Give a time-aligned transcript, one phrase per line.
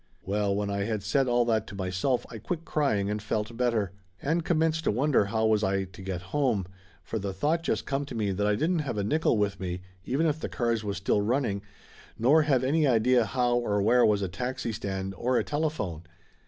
[0.23, 3.91] Well, when I had said all that to myself I quit crying and felt better,
[4.19, 6.65] and commenced to wonder how was I to get home,
[7.03, 9.81] for the thought just come to me that I didn't have a nickel with me
[10.03, 11.61] even if the cars was still running,
[12.17, 16.01] nor have any idea how or where was a taxi stand or a telephone.